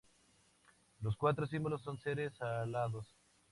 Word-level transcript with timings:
Los 1.01 1.15
cuatro 1.15 1.45
símbolos 1.45 1.83
son 1.83 1.99
seres 1.99 2.33
alados. 2.41 3.05